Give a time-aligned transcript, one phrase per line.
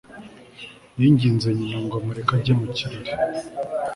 [0.99, 3.11] yinginze nyina ngo amureke ajye mu kirori